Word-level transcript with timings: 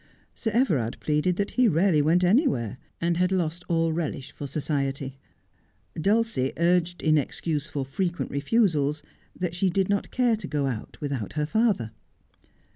Sir 0.33 0.49
Everard 0.51 0.97
pleaded 0.99 1.35
that 1.35 1.51
he 1.51 1.67
rarely 1.67 2.01
went 2.01 2.23
anywhere, 2.23 2.79
and 2.99 3.17
had 3.17 3.31
lost 3.31 3.63
all 3.69 3.93
relish 3.93 4.31
for 4.31 4.47
society. 4.47 5.19
Dulcie 5.93 6.53
urged 6.57 7.03
in 7.03 7.19
excuse 7.19 7.67
for 7.67 7.85
frequent 7.85 8.31
refusals 8.31 9.03
that 9.39 9.53
she 9.53 9.69
did 9.69 9.89
not 9.89 10.09
care 10.09 10.35
to 10.37 10.47
go 10.47 10.65
out 10.65 10.97
without 11.01 11.33
her 11.33 11.45
father. 11.45 11.91